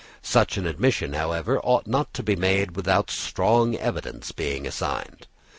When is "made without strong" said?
2.35-3.75